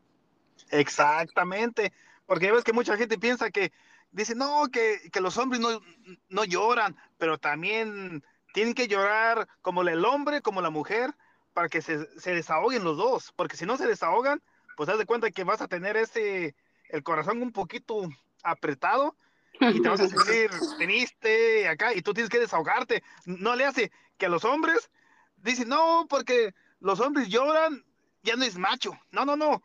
[0.71, 1.93] Exactamente,
[2.27, 3.73] porque ya ves que mucha gente piensa que
[4.11, 5.81] dice, no, que, los hombres no,
[6.29, 8.23] no, lloran, pero también
[8.55, 11.15] tienen que llorar como el hombre, como la mujer,
[11.53, 14.43] para que se, se, desahoguen los dos, porque si no se desahogan,
[14.77, 16.55] pues haz de cuenta que vas a tener ese,
[16.89, 18.09] el corazón un poquito
[18.43, 19.17] apretado
[19.61, 23.03] y te vas a sentir triste acá y tú tienes que desahogarte.
[23.27, 24.91] No le hace que a los hombres
[25.37, 27.85] dicen, no, porque los hombres lloran,
[28.23, 28.93] ya no es macho.
[29.11, 29.63] No, no, no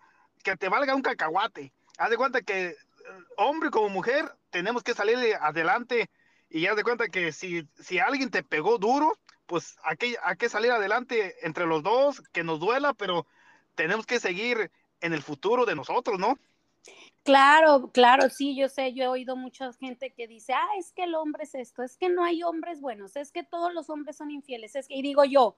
[0.47, 1.73] que te valga un cacahuate.
[1.97, 2.76] Haz de cuenta que eh,
[3.36, 6.10] hombre como mujer tenemos que salir adelante
[6.50, 9.17] y haz de cuenta que si, si alguien te pegó duro,
[9.48, 13.26] pues hay que, hay que salir adelante entre los dos, que nos duela, pero
[13.76, 16.38] tenemos que seguir en el futuro de nosotros, ¿no?
[17.24, 21.04] Claro, claro, sí, yo sé, yo he oído mucha gente que dice, ah, es que
[21.04, 24.16] el hombre es esto, es que no hay hombres buenos, es que todos los hombres
[24.16, 25.58] son infieles, es que, y digo yo,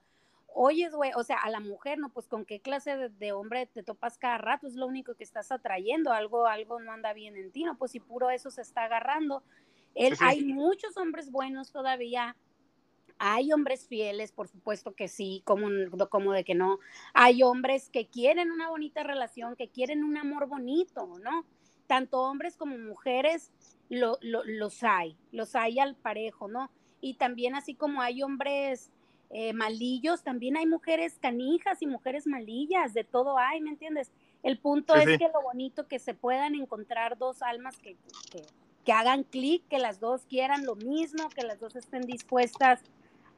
[0.54, 2.08] Oye, güey, o sea, a la mujer, ¿no?
[2.08, 5.52] Pues con qué clase de, hombre te topas cada rato, es lo único que estás
[5.52, 7.76] atrayendo, algo, algo no anda bien en ti, ¿no?
[7.76, 9.42] Pues si puro eso se está agarrando.
[9.94, 12.36] Él, Hay muchos hombres buenos todavía,
[13.22, 15.68] hay hombres fieles, por supuesto que sí, como,
[16.08, 16.78] como de que no.
[17.12, 21.44] Hay hombres que quieren una bonita relación, que quieren un amor bonito, ¿no?
[21.86, 23.52] Tanto hombres como mujeres
[23.90, 26.70] lo, los hay, los hay al parejo, ¿no?
[27.02, 28.90] Y también así como hay hombres
[29.28, 34.10] eh, malillos, también hay mujeres canijas y mujeres malillas, de todo hay, ¿me entiendes?
[34.42, 37.98] El punto es que lo bonito que se puedan encontrar dos almas que,
[38.84, 42.82] que, hagan clic, que las dos quieran lo mismo, que las dos estén dispuestas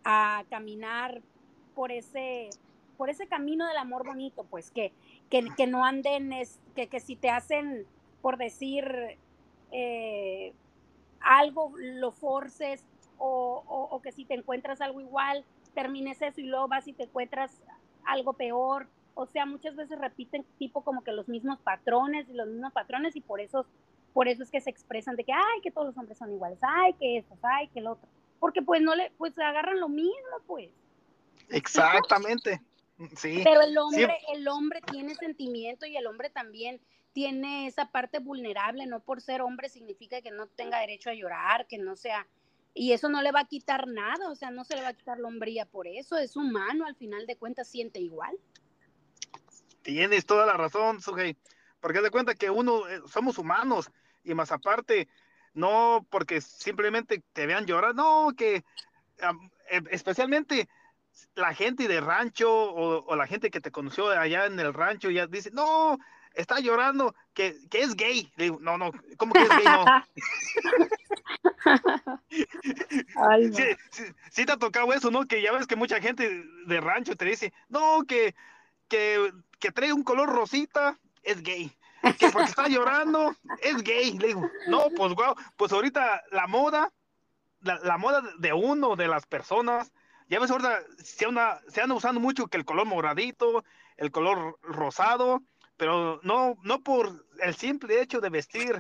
[0.05, 1.23] a caminar
[1.75, 2.51] por ese,
[2.97, 4.93] por ese camino del amor bonito, pues que,
[5.31, 7.87] que, no anden, es, que, que si te hacen,
[8.21, 9.19] por decir,
[9.71, 10.53] eh,
[11.21, 12.85] algo, lo forces,
[13.25, 17.05] o, o, que si te encuentras algo igual, termines eso y luego vas y te
[17.05, 17.62] encuentras
[18.05, 18.88] algo peor.
[19.15, 23.15] O sea, muchas veces repiten tipo como que los mismos patrones y los mismos patrones
[23.15, 23.65] y por eso,
[24.12, 26.59] por eso es que se expresan de que, ay, que todos los hombres son iguales,
[26.62, 28.09] ay, que esto, ay, que el otro.
[28.42, 30.68] Porque pues no le, pues agarran lo mismo, pues.
[31.48, 32.61] Exactamente.
[33.16, 33.40] Sí.
[33.44, 36.81] Pero el hombre, el hombre tiene sentimiento y el hombre también
[37.12, 41.68] tiene esa parte vulnerable, no por ser hombre significa que no tenga derecho a llorar,
[41.68, 42.26] que no sea,
[42.74, 44.94] y eso no le va a quitar nada, o sea, no se le va a
[44.94, 48.37] quitar lombría por eso, es humano, al final de cuentas siente igual.
[49.83, 51.37] Tienes toda la razón, Sugei,
[51.78, 53.88] porque de cuenta que uno, eh, somos humanos,
[54.24, 55.09] y más aparte,
[55.55, 58.65] no porque simplemente te vean llorar, no, que
[59.71, 60.69] e, especialmente
[61.35, 65.11] la gente de rancho o, o, la gente que te conoció allá en el rancho
[65.11, 65.99] ya dice, no,
[66.35, 68.33] está llorando, que, que es gay.
[68.37, 69.65] digo, no, no, ¿cómo que es gay?
[69.65, 69.85] No.
[74.31, 75.27] Sí, te ha tocado eso, ¿no?
[75.27, 78.35] Que ya ves que mucha gente de rancho te dice, no, que,
[78.88, 81.77] que, que trae un color rosita, es gay.
[82.19, 84.19] Que porque está llorando, es gay.
[84.19, 86.93] Le digo, no, pues wow, pues ahorita la moda,
[87.61, 89.93] la, la moda de uno, de las personas,
[90.33, 93.65] ya ves ahorita se, anda, se anda usando mucho que el color moradito,
[93.99, 95.43] el color rosado,
[95.77, 98.79] pero no, no por el simple hecho de vestir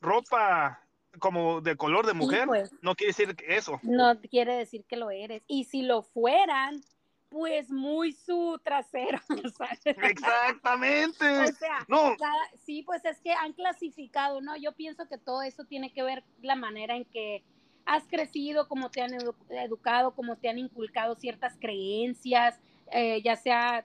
[0.00, 0.82] ropa
[1.20, 2.72] como de color de mujer, pues.
[2.82, 3.78] no quiere decir eso.
[3.82, 5.44] No quiere decir que lo eres.
[5.46, 6.82] Y si lo fueran,
[7.30, 9.20] pues muy su trasero.
[10.02, 11.38] Exactamente.
[11.38, 12.16] o sea, no.
[12.64, 14.56] sí, pues es que han clasificado, ¿no?
[14.56, 17.44] Yo pienso que todo eso tiene que ver la manera en que
[17.86, 19.14] has crecido, cómo te han
[19.50, 22.58] educado, cómo te han inculcado ciertas creencias,
[22.92, 23.82] eh, ya sea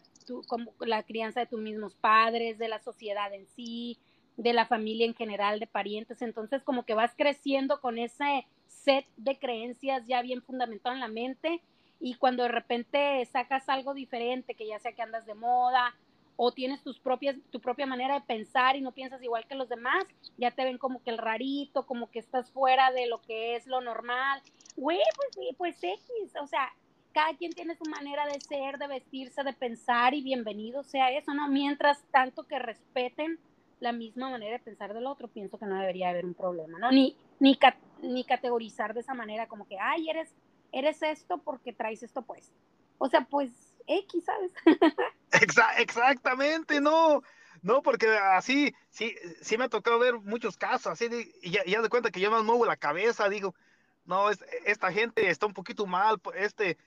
[0.47, 3.97] como la crianza de tus mismos padres, de la sociedad en sí,
[4.37, 6.21] de la familia en general, de parientes.
[6.21, 11.07] Entonces, como que vas creciendo con ese set de creencias ya bien fundamentado en la
[11.07, 11.61] mente
[12.04, 15.95] y cuando de repente sacas algo diferente, que ya sea que andas de moda
[16.36, 19.70] o tienes tus propias, tu propia manera de pensar y no piensas igual que los
[19.70, 20.04] demás,
[20.38, 23.68] ya te ven como que el rarito, como que estás fuera de lo que es
[23.68, 24.41] lo normal.
[24.76, 26.74] Güey, pues, pues X, o sea,
[27.14, 31.34] cada quien tiene su manera de ser, de vestirse, de pensar y bienvenido sea eso,
[31.34, 31.47] ¿no?
[31.47, 33.39] Mientras tanto que respeten
[33.80, 36.91] la misma manera de pensar del otro, pienso que no debería haber un problema, ¿no?
[36.91, 37.58] Ni, ni,
[38.01, 40.34] ni categorizar de esa manera como que, ay, eres,
[40.74, 42.51] eres esto porque traes esto pues.
[42.97, 43.51] O sea, pues
[43.88, 44.51] X, ¿sabes?
[45.78, 47.21] exactamente, no.
[47.61, 51.07] No, porque así, sí, sí me ha tocado ver muchos casos, así,
[51.41, 53.55] y ya, ya de cuenta que yo más muevo la cabeza, digo,
[54.03, 56.78] no, es, esta gente está un poquito mal, este,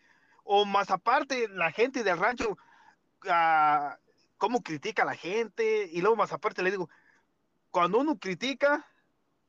[0.45, 2.59] o más aparte, la gente del rancho,
[3.25, 3.95] uh,
[4.37, 6.91] cómo critica a la gente, y luego más aparte le digo,
[7.71, 8.87] cuando uno critica,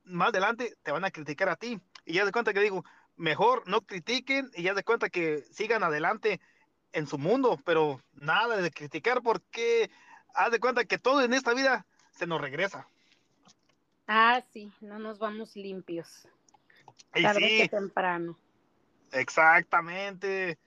[0.05, 2.85] más adelante te van a criticar a ti, y ya de cuenta que digo,
[3.17, 6.39] mejor no critiquen, y ya de cuenta que sigan adelante
[6.93, 9.91] en su mundo, pero nada de criticar porque
[10.33, 12.87] haz de cuenta que todo en esta vida se nos regresa.
[14.07, 16.27] Ah, sí, no nos vamos limpios.
[17.11, 18.37] Tarde sí, que temprano.
[19.11, 20.57] Exactamente.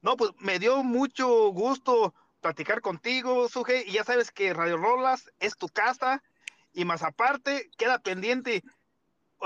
[0.00, 5.30] No, pues me dio mucho gusto platicar contigo, Suje, y ya sabes que Radio Rolas
[5.38, 6.22] es tu casa,
[6.72, 8.62] y más aparte, queda pendiente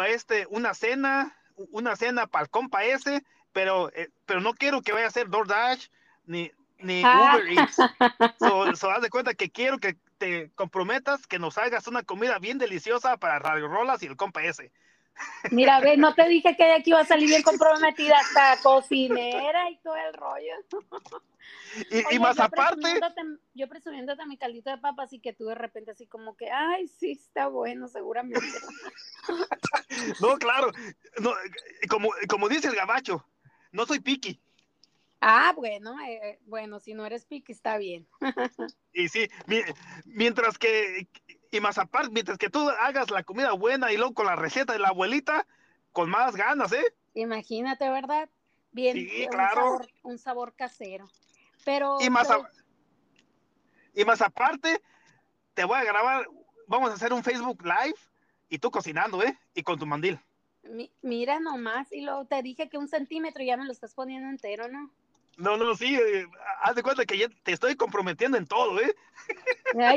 [0.07, 1.36] este, una cena,
[1.70, 5.28] una cena para el compa ese, pero, eh, pero no quiero que vaya a ser
[5.28, 5.88] DoorDash,
[6.26, 7.34] ni, ni ah.
[7.34, 7.76] Uber Eats.
[8.78, 12.59] So, haz de cuenta que quiero que te comprometas que nos hagas una comida bien
[12.59, 14.72] deliciosa para Radio Rolas y el compa ese.
[15.50, 19.76] Mira, ve, no te dije que aquí iba a salir bien comprometida hasta cocinera y
[19.78, 20.52] todo el rollo.
[22.10, 22.98] Y, más aparte.
[23.54, 26.88] yo presumiéndote mi caldito de papas y que tú de repente así como que, ay,
[26.88, 28.40] sí, está bueno, seguramente.
[30.20, 30.72] no, claro.
[31.18, 31.32] No,
[31.88, 33.24] como, como dice el gabacho,
[33.72, 34.40] no soy piqui.
[35.20, 38.06] Ah, bueno, eh, eh, bueno, si no eres piqui está bien.
[38.92, 39.28] y sí,
[40.04, 41.08] mientras que,
[41.57, 44.72] y más aparte, mientras que tú hagas la comida buena y luego con la receta
[44.72, 45.46] de la abuelita,
[45.92, 46.84] con más ganas, ¿eh?
[47.14, 48.28] Imagínate, ¿verdad?
[48.72, 49.80] Bien, sí, claro.
[50.02, 51.09] un, sabor, casero.
[51.64, 51.96] Pero.
[52.00, 52.28] Y más,
[53.94, 54.82] y más aparte,
[55.54, 56.28] te voy a grabar,
[56.66, 57.98] vamos a hacer un Facebook Live
[58.50, 59.38] y tú cocinando, ¿eh?
[59.54, 60.20] Y con tu mandil.
[61.00, 64.68] mira nomás, y luego te dije que un centímetro ya me lo estás poniendo entero,
[64.68, 64.90] ¿no?
[65.37, 66.26] No, no, sí, eh,
[66.62, 68.95] haz de cuenta que ya te estoy comprometiendo en todo, ¿eh?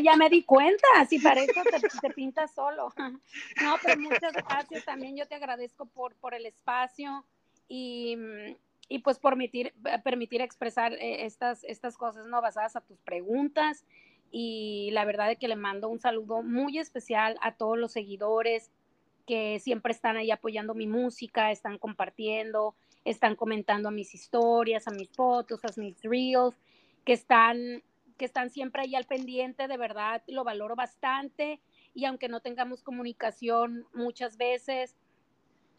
[0.03, 2.93] Ya, me di cuenta, si para eso te, te, pintas solo.
[3.63, 7.25] No, pero muchas gracias también, yo te agradezco por, por el espacio
[7.69, 8.17] y,
[8.89, 9.73] y pues permitir,
[10.03, 12.41] permitir expresar eh, estas, estas cosas, ¿no?
[12.41, 13.85] Basadas a tus preguntas
[14.31, 18.71] y la verdad es que le mando un saludo muy especial a todos los seguidores
[19.25, 22.75] que siempre están ahí apoyando mi música, están compartiendo,
[23.05, 26.55] están comentando a mis historias, a mis fotos, a mis reels,
[27.05, 27.83] que están,
[28.17, 31.59] que están siempre ahí al pendiente, de verdad lo valoro bastante
[31.93, 34.95] y aunque no tengamos comunicación muchas veces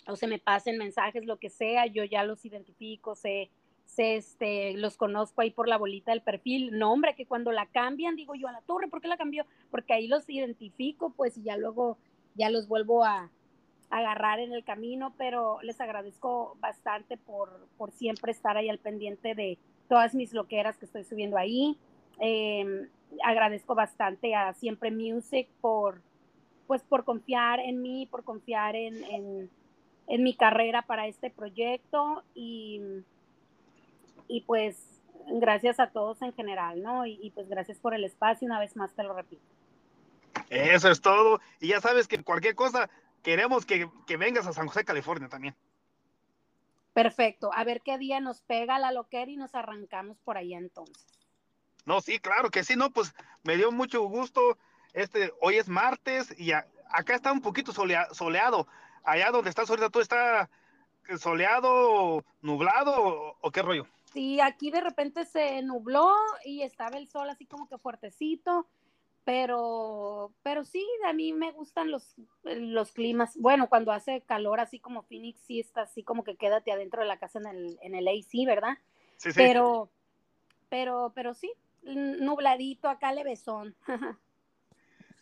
[0.06, 3.50] o se me pasen mensajes, lo que sea, yo ya los identifico, sé,
[3.84, 6.78] sé este, los conozco ahí por la bolita del perfil.
[6.78, 9.44] No, hombre, que cuando la cambian, digo yo a la torre, ¿por qué la cambió?
[9.70, 11.98] Porque ahí los identifico, pues, y ya luego
[12.34, 13.30] ya los vuelvo a,
[13.90, 19.34] agarrar en el camino, pero les agradezco bastante por, por siempre estar ahí al pendiente
[19.34, 21.76] de todas mis loqueras que estoy subiendo ahí.
[22.18, 22.88] Em,
[23.24, 26.00] agradezco bastante a Siempre Music por,
[26.66, 29.50] pues, por confiar en mí, por confiar en,
[30.06, 32.80] en, mi carrera para este proyecto y,
[34.26, 37.06] y pues gracias a todos en general, ¿no?
[37.06, 39.42] Y, pues gracias por el espacio, una vez más te lo repito.
[40.48, 41.40] Eso es todo.
[41.60, 42.90] Y ya sabes que cualquier cosa,
[43.22, 45.54] queremos que, vengas a San José, California también.
[46.92, 47.50] Perfecto.
[47.54, 51.06] A ver qué día nos pega la loquera y nos arrancamos por ahí entonces.
[51.84, 54.58] No, sí, claro que sí, no, pues me dio mucho gusto.
[54.92, 58.66] Este, hoy es martes y acá está un poquito soleado.
[59.04, 60.50] Allá donde estás ahorita, ¿tú está
[61.18, 63.86] soleado, nublado o qué rollo?
[64.12, 66.12] Sí, aquí de repente se nubló
[66.44, 68.66] y estaba el sol así como que fuertecito
[69.30, 73.36] pero, pero sí, a mí me gustan los, los climas.
[73.36, 77.06] Bueno, cuando hace calor, así como Phoenix, sí está así como que quédate adentro de
[77.06, 78.76] la casa en el, en el AC, ¿verdad?
[79.18, 79.36] Sí, sí.
[79.36, 79.88] Pero,
[80.68, 81.52] pero, pero sí,
[81.84, 83.76] nubladito acá levesón.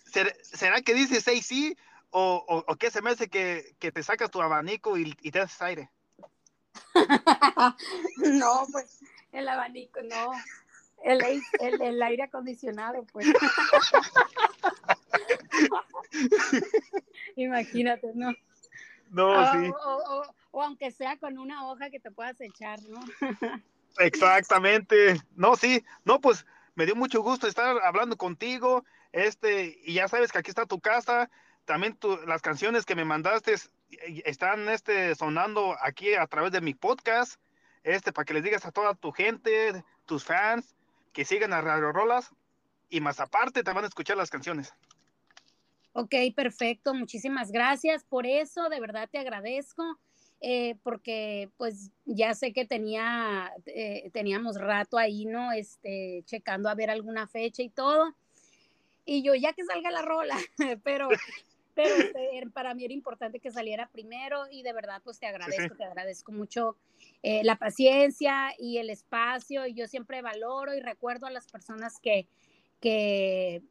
[0.06, 1.76] ¿Será que dices AC
[2.09, 5.30] o, o, o qué se me hace que, que te sacas tu abanico y, y
[5.30, 5.90] te haces aire?
[8.16, 9.00] no, pues
[9.32, 10.32] el abanico, no.
[11.05, 11.22] El,
[11.80, 13.26] el, aire acondicionado, pues.
[17.36, 18.32] Imagínate, ¿no?
[19.11, 19.70] No, sí.
[20.53, 23.01] O, aunque sea con una hoja que te puedas echar, ¿no?
[23.99, 25.20] Exactamente.
[25.34, 25.84] No, sí.
[26.05, 28.84] No, pues me dio mucho gusto estar hablando contigo.
[29.12, 31.30] Este, y ya sabes que aquí está tu casa.
[31.64, 33.55] También tu, las canciones que me mandaste
[34.24, 37.40] están este, sonando aquí a través de mi podcast.
[37.84, 40.74] este, para que les digas a toda tu gente, tus fans,
[41.12, 42.30] que sigan a Radio Rolas
[42.90, 44.72] y más aparte te van a escuchar las canciones.
[45.92, 46.94] Ok, perfecto.
[46.94, 48.68] Muchísimas gracias por eso.
[48.68, 49.98] De verdad te agradezco.
[50.40, 55.50] Eh, porque pues ya sé que tenía, eh, teníamos rato ahí, ¿no?
[55.50, 58.14] Este, checando a ver alguna fecha y todo.
[59.04, 60.36] Y yo, ya que salga la rola,
[60.84, 61.09] pero,
[61.79, 65.76] pero este, para mí era importante que saliera primero y de verdad pues te agradezco,
[65.76, 66.76] te agradezco mucho
[67.22, 72.01] eh, la paciencia y el espacio y yo siempre valoro y recuerdo a las personas
[72.01, 72.26] que,
[72.81, 73.62] que,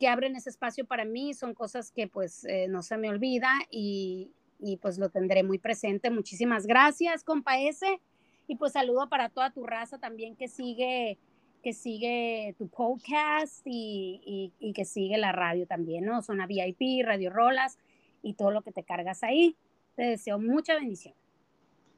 [0.00, 4.32] que abren ese espacio para mí, son cosas que pues no se me olvida y,
[4.58, 6.10] y pues lo tendré muy presente.
[6.10, 8.00] Muchísimas gracias, compa ese.
[8.48, 11.18] Y pues saludo para toda tu raza también que sigue,
[11.62, 16.22] que sigue tu podcast y, y, que sigue la radio también, ¿no?
[16.22, 17.78] Zona VIP, Radio Rolas
[18.22, 19.56] y todo lo que te cargas ahí.
[19.96, 21.14] Te deseo mucha bendición.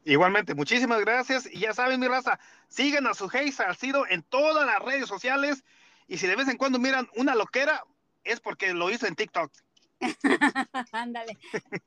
[0.05, 1.47] Igualmente, muchísimas gracias.
[1.53, 2.39] Y ya saben, mi raza,
[2.69, 5.65] sigan a su Hey Salcido en todas las redes sociales.
[6.09, 7.85] Y si de vez en cuando miran una loquera,
[8.25, 9.53] es porque lo hizo en TikTok.
[10.93, 11.39] Ándale.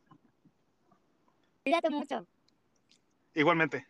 [1.63, 2.27] Cuídate mucho.
[3.33, 3.87] Igualmente.